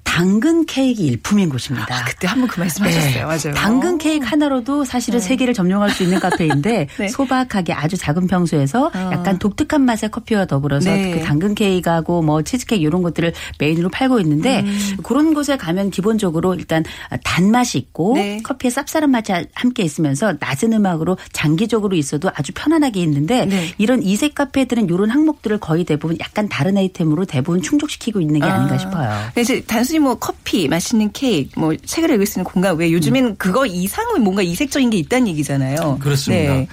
[0.03, 1.87] 당근 케이크 일품인 곳입니다.
[1.89, 3.11] 아, 그때 한번 그 말씀하셨어요.
[3.13, 3.23] 네.
[3.23, 3.53] 맞아요.
[3.55, 7.07] 당근 케이크 하나로도 사실은 세계를 점령할 수 있는 카페인데 네.
[7.07, 9.09] 소박하게 아주 작은 평수에서 어.
[9.11, 11.11] 약간 독특한 맛의 커피와 더불어서 네.
[11.11, 14.97] 그 당근 케이크하고 뭐 치즈케이크 이런 것들을 메인으로 팔고 있는데 음.
[15.03, 16.83] 그런 곳에 가면 기본적으로 일단
[17.23, 18.39] 단맛이 있고 네.
[18.43, 23.73] 커피의 쌉쌀한 맛이 함께 있으면서 낮은 음악으로 장기적으로 있어도 아주 편안하게 있는데 네.
[23.77, 28.59] 이런 이색 카페들은 이런 항목들을 거의 대부분 약간 다른 아이템으로 대부분 충족시키고 있는 게 아
[28.59, 29.09] 닌가 싶어요.
[29.27, 33.37] 근데 이제 단순히 뭐 커피, 맛있는 케이크, 뭐 책을 읽을 수 있는 공간 외에 요즘엔
[33.37, 35.97] 그거 이상은 뭔가 이색적인 게 있다는 얘기잖아요.
[35.99, 36.53] 그렇습니다.
[36.53, 36.67] 네.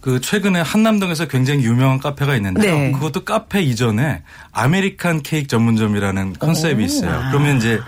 [0.00, 2.74] 그 최근에 한남동에서 굉장히 유명한 카페가 있는데요.
[2.74, 2.92] 네.
[2.92, 7.22] 그것도 카페 이전에 American 케이크 전문점이라는 컨셉이 있어요.
[7.30, 7.80] 그러면 이제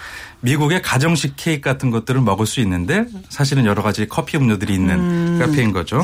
[0.44, 5.38] 미국의 가정식 케이크 같은 것들을 먹을 수 있는데 사실은 여러 가지 커피 음료들이 있는 음.
[5.40, 6.02] 카페인 거죠.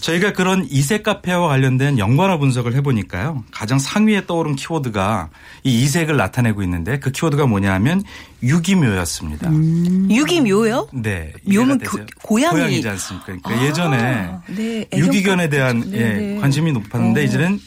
[0.00, 3.44] 저희가 그런 이색 카페와 관련된 연관어 분석을 해보니까요.
[3.52, 5.30] 가장 상위에 떠오른 키워드가
[5.62, 8.02] 이 이색을 나타내고 있는데 그 키워드가 뭐냐면
[8.42, 9.50] 유기묘였습니다.
[10.10, 10.88] 유기묘요?
[10.92, 11.32] 네.
[11.44, 11.78] 묘는?
[11.78, 12.54] 고- 고양이.
[12.56, 13.26] 고양이 지 않습니까?
[13.26, 15.84] 그러니까 아, 예전에 네, 유기견에 대한.
[15.92, 16.40] 예, 네, 네.
[16.40, 17.24] 관심이 높았는데 어.
[17.24, 17.60] 이제는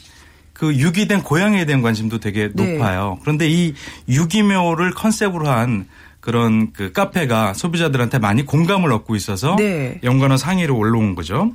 [0.52, 2.74] 그 유기된 고양이에 대한 관심도 되게 네.
[2.74, 3.18] 높아요.
[3.22, 3.74] 그런데 이
[4.08, 5.86] 유기묘를 컨셉으로 한
[6.22, 9.98] 그런 그 카페가 소비자들한테 많이 공감을 얻고 있어서 네.
[10.04, 11.52] 연관어 상위로 올라온 거죠.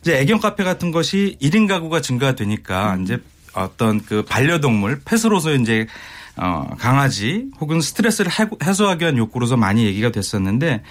[0.00, 3.02] 이제 애견 카페 같은 것이 1인 가구가 증가되니까 음.
[3.02, 3.18] 이제
[3.52, 5.86] 어떤 그 반려동물 펫으로서 이제
[6.38, 10.82] 어, 강아지 혹은 스트레스를 해- 해소하기 위한 욕구로서 많이 얘기가 됐었는데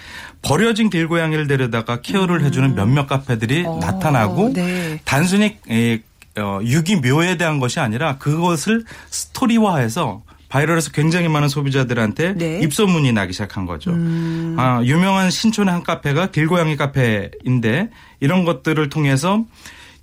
[0.42, 3.66] 버려진 길고양이를 데려다가 케어를 해주는 몇몇 카페들이 음.
[3.66, 5.00] 어, 나타나고 네.
[5.04, 6.00] 단순히 에,
[6.38, 12.60] 어, 유기묘에 대한 것이 아니라 그것을 스토리화해서 바이럴에서 굉장히 많은 소비자들한테 네.
[12.60, 13.92] 입소문이 나기 시작한 거죠.
[14.56, 19.44] 아, 유명한 신촌의 한 카페가 길고양이 카페인데 이런 것들을 통해서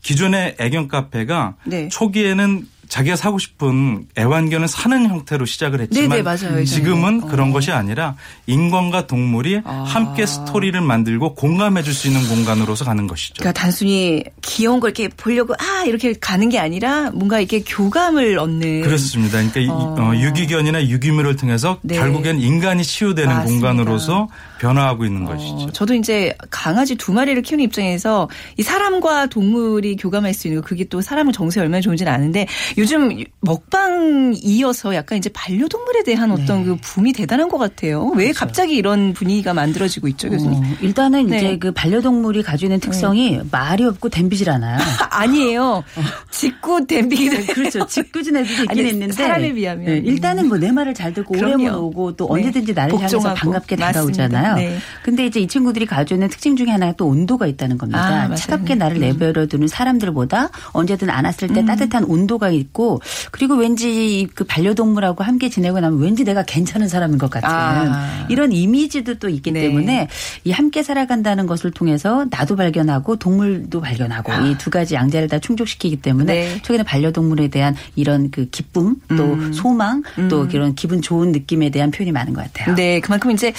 [0.02, 1.88] 기존의 애견 카페가 네.
[1.88, 6.64] 초기에는 자기가 사고 싶은 애완견을 사는 형태로 시작을 했지만 네네, 맞아요.
[6.64, 7.28] 지금은 어.
[7.28, 9.84] 그런 것이 아니라 인간과 동물이 아.
[9.88, 13.36] 함께 스토리를 만들고 공감해 줄 수 있는 공간으로서 가는 것이죠.
[13.40, 18.82] 그러니까 단순히 귀여운 걸 이렇게 보려고 아 이렇게 가는 게 아니라 뭔가 이렇게 교감을 얻는
[18.84, 19.38] 그렇습니다.
[19.40, 19.96] 그러니까 이- 어.
[20.00, 21.96] 어, 유기견이나 유기묘를 통해서 네.
[21.98, 23.68] 결국엔 인간이 치유되는 맞습니다.
[23.70, 24.28] 공간으로서
[24.64, 25.72] 변화하고 있는 어, 것이죠.
[25.74, 30.86] 저도 이제 강아지 두 마리를 키우는 입장에서 이 사람과 동물이 교감할 수 있는 거 그게
[30.86, 32.48] 또 사람의 정서에 얼마나 좋은지는 아는데
[32.78, 38.08] 요즘 먹방 이어서 약간 이제 반려동물에 대한 어떤 그 붐이 대단한 것 같아요.
[38.16, 40.54] 왜 갑자기 이런 분위기가 만들어지고 있죠, 교수님?
[40.64, 41.38] 어, 일단은 네.
[41.38, 44.80] 이제 그 반려동물이 가지고 있는 특성이 말이 없고 댐비질 않아요.
[45.12, 45.84] 아니에요.
[46.32, 47.86] 짓고 댐비기도 네, 그렇죠.
[47.86, 49.86] 짓궂은 애들도 있긴 아니, 있는데 사람에 비하면.
[49.86, 51.56] 네, 일단은 뭐 내 말을 잘 듣고 그럼요.
[51.56, 52.34] 오래문 오고 또 네.
[52.46, 53.38] 언제든지 나를 향해서 복종하고.
[53.40, 54.30] 반갑게 맞습니다.
[54.30, 54.70] 다가 오잖아요.
[54.70, 54.78] 네.
[55.04, 58.28] 근데 이제 이 친구들이 가지고 있는 특징 중에 하나가 또 온도가 있다는 겁니다.
[58.32, 58.36] 아.
[58.36, 61.54] 차갑게 나를 내버려 두는 사람들보다 언제든 안았을 음.
[61.54, 67.18] 때 따뜻한 온도가 있고 그리고 왠지 그 반려동물하고 함께 지내고 나면 왠지 내가 괜찮은 사람인
[67.18, 68.26] 것 같은 아.
[68.30, 69.62] 이런 이미지도 또 있기 네.
[69.62, 70.08] 때문에
[70.44, 76.32] 이 함께 살아간다는 것을 통해서 나도 발견하고 동물도 발견하고 이두 가지 양자를 다 충족시키기 때문에
[76.32, 76.36] 아.
[76.36, 76.62] 네.
[76.62, 79.54] 최근에 반려동물에 대한 이런 그 기쁨 또 음.
[79.54, 82.76] 소망 또 이런 기분 좋은 느낌에 대한 표현이 많은 것 같아요.
[82.76, 83.54] 네, 그만큼 이제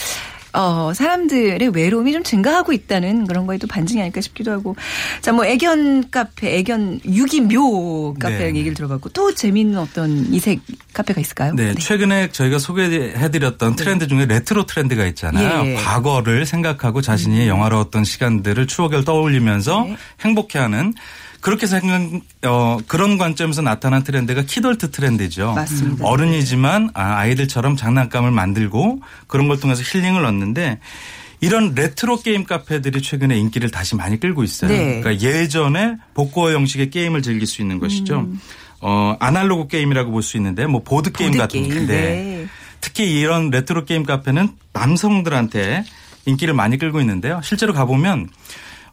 [0.54, 4.76] 어, 사람들의 외로움이 좀 증가하고 있다는 그런 거에 또 반증이 아닐까 싶기도 하고.
[5.20, 8.46] 자, 뭐 애견 카페, 애견 유기묘 카페 네.
[8.46, 10.60] 얘기를 들어봤고 또 재미있는 어떤 이색
[10.92, 11.54] 카페가 있을까요?
[11.54, 15.62] 네, 최근에 저희가 소개해드렸던 트렌드 중에 레트로 트렌드가 있잖아요.
[15.64, 15.72] 네.
[15.72, 15.74] 예.
[15.74, 19.96] 과거를 생각하고 자신이 영화로웠던 시간들을 추억을 떠올리면서 네.
[20.20, 20.94] 행복해하는
[21.44, 22.00] 그렇게 생각
[22.46, 25.52] 어 그런 관점에서 나타난 트렌드가 키덜트 트렌드죠.
[25.52, 26.02] 맞습니다.
[26.02, 30.80] 어른이지만 아, 아이들처럼 장난감을 만들고 그런 걸 통해서 힐링을 얻는데
[31.42, 34.70] 이런 레트로 게임 카페들이 최근에 인기를 다시 많이 끌고 있어요.
[34.70, 35.02] 네.
[35.02, 38.26] 그러니까 예전에 복고 형식의 게임을 즐길 수 있는 것이죠.
[38.80, 41.86] 어 아날로그 게임이라고 볼 수 있는데 뭐 보드 게임 보드 같은 게임, 네.
[41.86, 42.46] 네.
[42.80, 45.84] 특히 이런 레트로 게임 카페는 남성들한테
[46.24, 47.42] 인기를 많이 끌고 있는데요.
[47.44, 48.30] 실제로 가보면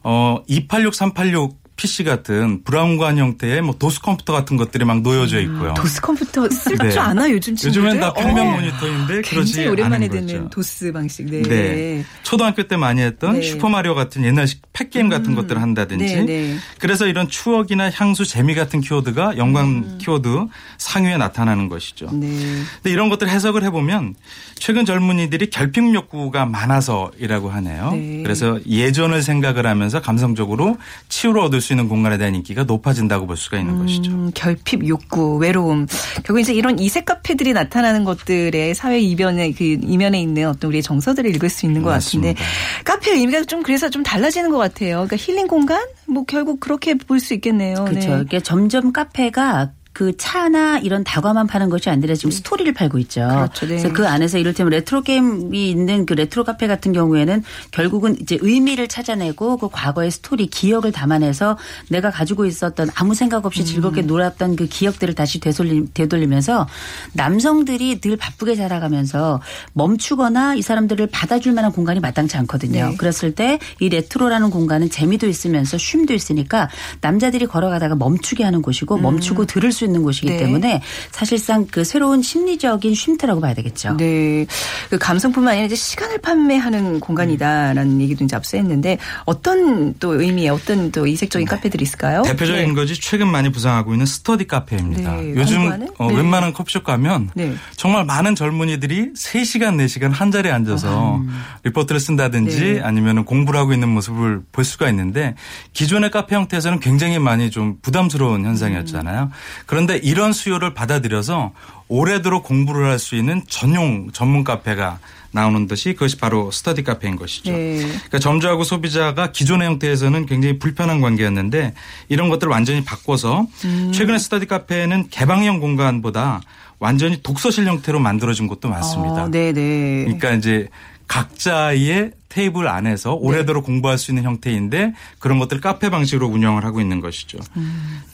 [0.02, 5.74] 어, 286, 386 PC 같은 브라운관 형태의 뭐 도스 컴퓨터 같은 것들이 막 놓여져 있고요.
[5.74, 6.96] 도스 컴퓨터 쓸줄 네.
[6.96, 7.82] 아나 요즘 친구들?
[7.82, 10.48] 요즘엔 다 평면 어, 모니터인데 그러지 굉장히 오랜만에 듣는.
[10.50, 11.26] 도스 방식.
[11.26, 11.42] 네.
[11.42, 12.04] 네.
[12.22, 13.42] 초등학교 때 많이 했던 네.
[13.42, 16.04] 슈퍼마리오 같은 옛날식 팩게임 같은 것들을 한다든지.
[16.04, 16.56] 네, 네.
[16.78, 19.98] 그래서 이런 추억이나 향수, 재미 같은 키워드가 연관 음.
[20.00, 20.46] 키워드
[20.78, 22.10] 상위에 나타나는 것이죠.
[22.12, 22.28] 네.
[22.76, 24.14] 근데 이런 것들 해석을 해보면
[24.54, 27.90] 최근 젊은이들이 결핍 욕구가 많아서이라고 하네요.
[27.92, 28.22] 네.
[28.22, 30.76] 그래서 예전을 생각을 하면서 감성적으로
[31.08, 34.10] 치유를 얻을 수 있는 공간에 대한 인기가 높아진다고 볼 수가 있는 것이죠.
[34.12, 35.86] 음, 결핍, 욕구, 외로움.
[36.24, 41.34] 결국 이제 이런 이색 카페들이 나타나는 것들의 사회 이면에 그 이면에 있는 어떤 우리의 정서들을
[41.36, 42.34] 읽을 수 있는 것 맞습니다.
[42.34, 45.06] 같은데 카페의 의미가 좀 그래서 좀 달라지는 것 같아요.
[45.06, 45.80] 그러니까 힐링 공간?
[46.06, 47.84] 뭐 결국 그렇게 볼 수 있겠네요.
[47.84, 48.16] 그렇죠.
[48.16, 48.22] 네.
[48.22, 53.20] 이게 점점 카페가 그 차나 이런 다과만 파는 것이 아니라 지금 스토리를 팔고 있죠.
[53.28, 53.66] 그렇죠.
[53.66, 53.78] 네.
[53.78, 58.88] 그래서 그 안에서 이를테면 레트로 게임이 있는 그 레트로 카페 같은 경우에는 결국은 이제 의미를
[58.88, 64.06] 찾아내고 그 과거의 스토리, 기억을 담아내서 내가 가지고 있었던 아무 생각 없이 즐겁게 음.
[64.06, 66.66] 놀았던 그 기억들을 다시 되돌리, 되돌리면서
[67.12, 69.40] 남성들이 늘 바쁘게 살아가면서
[69.72, 72.90] 멈추거나 이 사람들을 받아줄 만한 공간이 마땅치 않거든요.
[72.90, 72.96] 네.
[72.96, 76.68] 그랬을 때 이 레트로라는 공간은 재미도 있으면서 쉼도 있으니까
[77.00, 80.36] 남자들이 걸어가다가 멈추게 하는 곳이고 멈추고 들를 수 있는 곳이기 네.
[80.36, 83.96] 때문에 사실상 그 새로운 심리적인 쉼터라고 봐야 되겠죠.
[83.96, 84.46] 네.
[84.90, 90.92] 그 감성뿐만 아니라 이제 시간을 판매하는 공간이다라는 얘기도 이제 앞서 했는데 어떤 또 의미의 어떤
[90.92, 92.22] 또 이색적인 카페들이 있을까요?
[92.22, 92.74] 대표적인 네.
[92.74, 95.16] 것이 최근 많이 부상하고 있는 스터디 카페입니다.
[95.16, 95.70] 네, 요즘?
[95.98, 96.16] 어, 네.
[96.16, 97.54] 웬만한 커피숍 가면 네.
[97.76, 101.20] 정말 많은 젊은이들이 3시간, 4시간 한 자리에 앉아서
[101.64, 102.80] 리포트를 쓴다든지 네.
[102.80, 105.34] 아니면 공부를 하고 있는 모습을 볼 수가 있는데
[105.72, 109.30] 기존의 카페 형태에서는 굉장히 많이 좀 부담스러운 현상이었잖아요.
[109.72, 111.52] 그런데 이런 수요를 받아들여서
[111.88, 114.98] 오래도록 공부를 할 수 있는 전용 전문 카페가
[115.30, 117.50] 나오는 것이 그것이 바로 스터디 카페인 것이죠.
[117.50, 117.78] 네.
[117.78, 121.72] 그러니까 점주하고 소비자가 기존의 형태에서는 굉장히 불편한 관계였는데
[122.10, 123.92] 이런 것들을 완전히 바꿔서 음.
[123.94, 126.42] 최근에 스터디 카페는 개방형 공간보다
[126.78, 129.24] 완전히 독서실 형태로 만들어진 곳도 많습니다.
[129.24, 130.02] 어, 네, 네.
[130.04, 130.68] 그러니까 이제
[131.12, 137.00] 각자의 테이블 안에서 오래도록 공부할 수 있는 형태인데 그런 것들 카페 방식으로 운영을 하고 있는
[137.00, 137.38] 것이죠.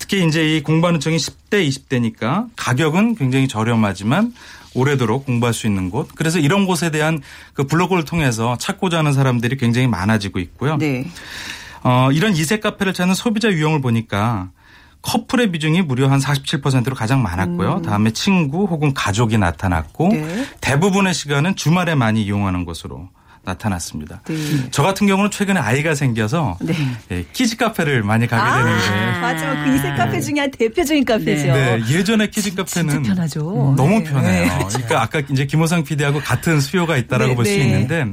[0.01, 4.35] 특히 이제 이 공부하는 층이 10대, 20대니까 가격은 굉장히 저렴하지만
[4.75, 6.09] 오래도록 공부할 수 있는 곳.
[6.17, 7.23] 그래서 이런 곳에 대한
[7.55, 10.77] 그 블로그를 통해서 찾고자 하는 사람들이 굉장히 많아지고 있고요.
[10.77, 11.07] 네.
[11.85, 14.51] 어, 이런 이색 카페를 찾는 소비자 유형을 보니까
[15.03, 17.83] 커플의 비중이 무려 한 47%로 가장 많았고요.
[17.83, 20.47] 다음에 친구 혹은 가족이 나타났고 네.
[20.61, 23.09] 대부분의 시간은 주말에 많이 이용하는 것으로
[23.45, 24.21] 나타났습니다.
[24.27, 24.35] 네.
[24.71, 26.75] 저 같은 경우는 최근에 아이가 생겨서 네.
[27.11, 29.65] 예, 키즈 카페를 많이 가게 되는데 맞아.
[29.65, 31.53] 그 이색 카페 중에 한 대표적인 카페죠.
[31.53, 33.75] 네, 예전에 키즈 카페는 편하죠.
[33.77, 34.05] 너무 네.
[34.05, 34.59] 편해요.
[34.59, 34.65] 네.
[34.69, 37.65] 그러니까 아까 이제 김호상 PD하고 같은 수요가 있다라고 네, 볼수 네.
[37.65, 38.07] 있는데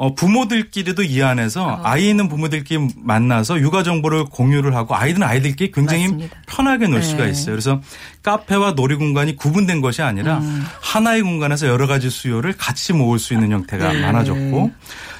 [0.00, 6.04] 어, 부모들끼리도 이 안에서 아이 있는 부모들끼리 만나서 육아 정보를 공유를 하고 아이들은 아이들끼리 굉장히
[6.04, 6.36] 맞습니다.
[6.46, 7.30] 편하게 놀 수가 네.
[7.30, 7.52] 있어요.
[7.52, 7.82] 그래서
[8.22, 10.64] 카페와 놀이 공간이 구분된 것이 아니라 음.
[10.80, 14.00] 하나의 공간에서 여러 가지 수요를 같이 모을 수 있는 형태가 네.
[14.00, 14.70] 많아졌고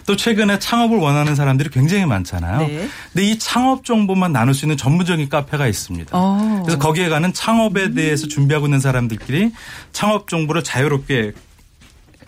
[0.07, 2.67] 또 최근에 창업을 원하는 사람들이 굉장히 많잖아요.
[2.67, 2.89] 네.
[3.13, 6.11] 근데 이 창업 정보만 나눌 수 있는 전문적인 카페가 있습니다.
[6.13, 6.63] 어.
[6.65, 9.53] 그래서 거기에 가는 창업에 대해서 준비하고 있는 사람들끼리
[9.93, 11.33] 창업 정보를 자유롭게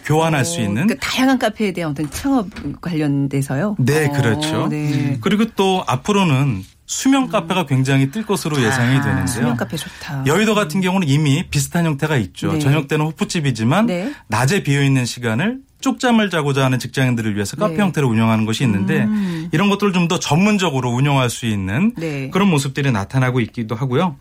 [0.04, 2.48] 교환할 수 있는 그 다양한 카페에 대한 어떤 창업
[2.80, 3.76] 관련돼서요.
[3.78, 4.68] 네, 어, 그렇죠.
[4.68, 5.18] 네.
[5.20, 9.26] 그리고 또 앞으로는 수면 카페가 굉장히 뜰 것으로 예상이 되는데요.
[9.26, 10.24] 수면 카페 좋다.
[10.26, 12.52] 여의도 같은 경우는 이미 비슷한 형태가 있죠.
[12.52, 12.58] 네.
[12.58, 14.12] 저녁 때는 호프집이지만 네.
[14.28, 17.80] 낮에 비어 있는 시간을 쪽잠을 자고자 하는 직장인들을 위해서 카페 네.
[17.80, 17.86] 음.
[17.86, 19.06] 형태로 운영하는 것이 있는데
[19.52, 22.28] 이런 것들을 좀 더 전문적으로 운영할 수 있는 네.
[22.30, 24.16] 그런 모습들이 나타나고 있기도 하고요.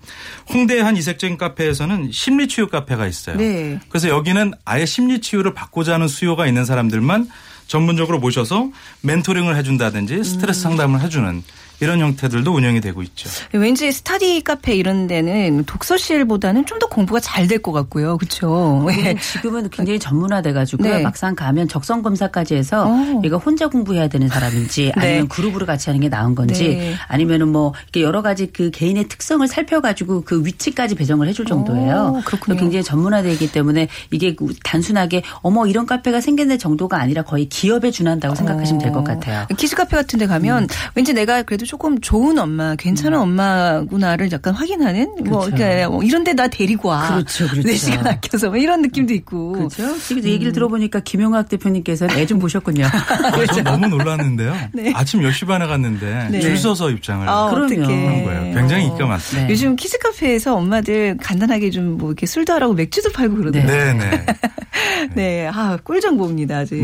[0.53, 3.35] 홍대의 한 이색적인 카페에서는 심리치유 카페가 있어요.
[3.37, 3.79] 네.
[3.89, 7.27] 그래서 여기는 아예 심리치유를 받고자 하는 수요가 있는 사람들만
[7.67, 8.69] 전문적으로 모셔서
[9.01, 10.63] 멘토링을 해준다든지 스트레스 음.
[10.63, 11.43] 상담을 해주는
[11.81, 13.29] 이런 형태들도 운영이 되고 있죠.
[13.53, 18.17] 왠지 스타디 카페 이런 데는 독서실보다는 좀 더 공부가 잘 될 것 같고요.
[18.17, 18.87] 그렇죠.
[19.33, 21.01] 지금은 굉장히 전문화돼 가지고 네.
[21.03, 23.21] 막상 가면 적성 검사까지 해서 어.
[23.23, 25.27] 얘가 혼자 공부해야 되는 사람인지 아니면 네.
[25.27, 26.95] 그룹으로 같이 하는 게 나은 건지 네.
[27.07, 32.15] 아니면은 뭐 이렇게 여러 가지 그 개인의 특성을 살펴 가지고 그 위치까지 배정을 해줄 정도예요.
[32.17, 32.57] 오, 그렇군요.
[32.57, 38.81] 굉장히 전문화되기 때문에 이게 단순하게 어머 이런 카페가 생겼네 정도가 아니라 거의 기업에 준한다고 생각하시면
[38.81, 39.45] 될 것 같아요.
[39.57, 45.15] 키즈 카페 같은 데 가면 왠지 내가 그래도 조금 좋은 엄마, 괜찮은 엄마구나를 약간 확인하는
[45.23, 45.89] 뭐, 그렇죠.
[45.89, 47.07] 뭐 이런 데 나 데리고 와.
[47.07, 47.65] 그렇죠, 그렇죠.
[47.65, 49.53] 내 시간 아껴서 뭐 이런 느낌도 있고.
[49.53, 49.97] 그렇죠.
[49.99, 52.85] 지금 얘기를 들어보니까 김용학 대표님께서 애 좀 보셨군요.
[52.91, 54.53] 아, 저 너무 놀랐는데요.
[54.95, 56.39] 아침 10시 반에 갔는데 네.
[56.41, 57.45] 줄 서서 입장을 아.
[57.47, 58.53] 한 거예요.
[58.53, 59.47] 굉장히 인기가 많습니다.
[59.47, 59.53] 네.
[59.53, 63.75] 요즘 키즈 카페에서 엄마들 간단하게 좀 뭐 이렇게 술도 하라고 맥주도 팔고 그러더라고요.
[63.75, 64.25] 네, 네.
[65.15, 65.47] 네.
[65.47, 66.59] 아, 꿀 정보입니다.
[66.59, 66.83] 아주.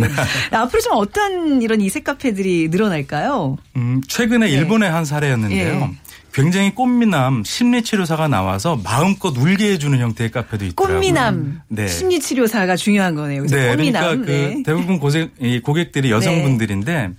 [0.51, 3.57] 앞으로 좀 어떤 이런 이색 카페들이 늘어날까요?
[3.75, 5.89] 음, 최근에 일본의 한 사례였는데요.
[5.91, 6.07] 예.
[6.33, 10.97] 굉장히 꽃미남 심리치료사가 나와서 마음껏 울게 해주는 형태의 카페도 있더라고요.
[10.99, 11.87] 꽃미남 네.
[11.87, 13.47] 심리치료사가 중요한 거네요.
[13.47, 14.03] 네, 꽃미남.
[14.03, 14.63] 그러니까 그 네.
[14.63, 17.09] 대부분 고객, 이 고객들이 여성분들인데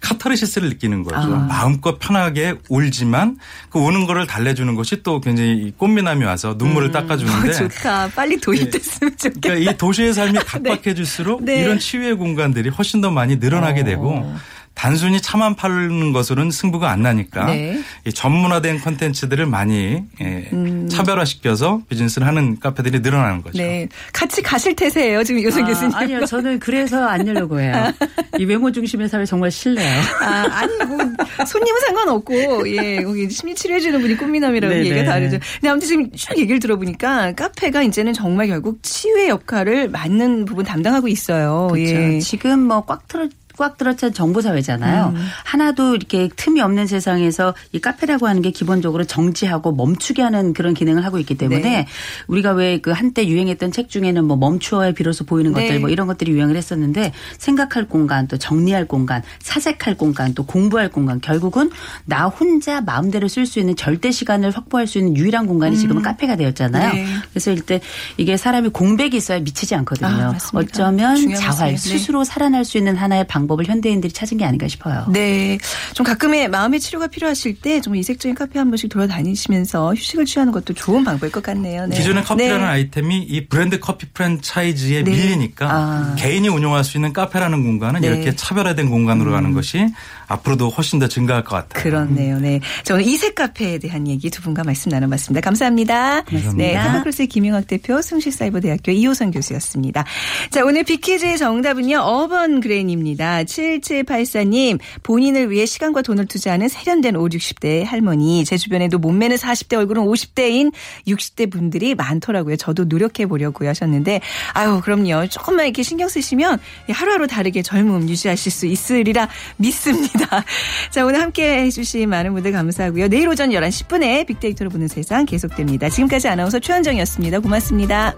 [0.00, 1.16] 카타르시스를 느끼는 거죠.
[1.16, 1.46] 아.
[1.48, 3.38] 마음껏 편하게 울지만
[3.70, 8.08] 그 우는 거를 달래주는 것이 또 굉장히 이 꽃미남이 와서 눈물을 어, 닦아주는데 좋다.
[8.08, 9.40] 빨리 도입됐으면 좋겠다.
[9.40, 11.60] 그러니까 이 도시의 삶이 각박해질수록 네.
[11.60, 13.84] 이런 치유의 공간들이 훨씬 더 많이 늘어나게 어.
[13.84, 14.34] 되고
[14.76, 17.80] 단순히 차만 파는 것으로는 승부가 안 나니까 네.
[18.06, 20.50] 이 전문화된 콘텐츠들을 많이 예,
[20.90, 23.56] 차별화시켜서 비즈니스를 하는 카페들이 늘어나는 거죠.
[23.56, 23.58] 음.
[23.58, 23.88] 네.
[24.12, 25.24] 같이 가실 태세예요.
[25.24, 25.94] 지금 요새 아, 교수님.
[25.94, 27.90] 아니요, 저는 그래서 안 열려고 해요.
[28.38, 30.02] 이 외모 중심의 사회 정말 싫네요.
[30.20, 30.98] 아, 아니, 뭐,
[31.46, 34.86] 손님은 상관없고, 예, 거기 심리 치료해주는 분이 꽃미남이라고 네네.
[34.90, 35.38] 얘기가 다르죠.
[35.54, 41.08] 근데 아무튼 지금 쭉 얘기를 들어보니까 카페가 이제는 정말 결국 치유의 역할을 맞는 부분 담당하고
[41.08, 41.68] 있어요.
[41.72, 41.90] 그렇죠.
[41.90, 42.18] 예.
[42.20, 45.12] 지금 뭐 꽉 틀어 꽉 들어찬 정보 사회잖아요.
[45.14, 45.26] 음.
[45.44, 51.04] 하나도 이렇게 틈이 없는 세상에서 이 카페라고 하는 게 기본적으로 정지하고 멈추게 하는 그런 기능을
[51.04, 51.86] 하고 있기 때문에 네.
[52.28, 55.62] 우리가 왜 그 한때 유행했던 책 중에는 뭐 멈추어야 비로소 보이는 네.
[55.62, 60.90] 것들 뭐 이런 것들이 유행을 했었는데 생각할 공간 또 정리할 공간 사색할 공간 또 공부할
[60.90, 61.70] 공간 결국은
[62.04, 66.36] 나 혼자 마음대로 쓸 수 있는 절대 시간을 확보할 수 있는 유일한 공간이 지금은 카페가
[66.36, 66.92] 되었잖아요.
[66.92, 67.06] 네.
[67.30, 67.80] 그래서 일단
[68.16, 70.08] 이게 사람이 공백이 있어야 미치지 않거든요.
[70.08, 70.38] 아.
[70.54, 71.70] 어쩌면 자활.
[71.70, 71.76] 네.
[71.76, 75.06] 스스로 살아날 수 있는 하나의 방법 을 현대인들이 찾은 게 아닌가 싶어요.
[75.08, 75.56] 네.
[75.94, 80.74] 좀 가끔의 마음의 치료가 필요하실 때 좀 이색적인 카페 한 번씩 돌아다니시면서 휴식을 취하는 것도
[80.74, 81.86] 좋은 방법일 것 같네요.
[81.86, 81.96] 네.
[81.96, 82.64] 기존의 커피라는 네.
[82.64, 85.10] 아이템이 이 브랜드 커피 프랜차이즈에 네.
[85.12, 86.14] 밀리니까 아.
[86.18, 88.08] 개인이 운영할 수 있는 카페라는 공간은 네.
[88.08, 89.86] 이렇게 차별화된 공간으로 가는 것이
[90.26, 91.82] 앞으로도 훨씬 더 증가할 것 같아요.
[91.82, 92.40] 그렇네요.
[92.40, 92.60] 네.
[92.82, 95.40] 자, 오늘 이색 카페에 대한 얘기 두 분과 말씀 나눠봤습니다.
[95.40, 96.22] 감사합니다.
[96.56, 96.74] 네.
[96.74, 100.04] 타파크로스의 김용학 대표, 숭실사이버대학교 이호선 교수였습니다.
[100.50, 103.35] 자, 오늘 퀴즈의 정답은요, urban granny입니다.
[103.44, 108.44] 7784님, 본인을 위해 시간과 돈을 투자하는 세련된 5, 60대 할머니.
[108.44, 110.72] 제 주변에도 몸매는 40대, 얼굴은 50대인
[111.06, 112.56] 60대 분들이 많더라고요.
[112.56, 114.20] 저도 노력해 보려고 하셨는데,
[114.52, 115.28] 아유, 그럼요.
[115.28, 120.44] 조금만 이렇게 신경 쓰시면 하루하루 다르게 젊음 유지하실 수 있으리라 믿습니다.
[120.90, 123.08] 자, 오늘 함께 해주신 많은 분들 감사하고요.
[123.08, 125.88] 내일 오전 11시 10분에 빅데이터로 보는 세상 계속됩니다.
[125.88, 127.40] 지금까지 아나운서 최현정이었습니다.
[127.40, 128.14] 고맙습니다.